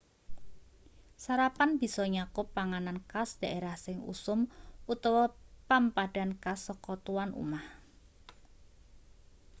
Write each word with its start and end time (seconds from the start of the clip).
sarapan 1.23 1.69
bisa 1.81 2.03
nyakup 2.15 2.45
panganan 2.57 2.97
khas 3.09 3.29
dhaerah 3.39 3.77
sing 3.85 3.97
usum 4.13 4.39
utawa 4.93 5.23
pampadan 5.69 6.31
khas 6.43 6.59
saka 6.67 6.93
tuwan 7.05 7.31
umah 7.43 7.65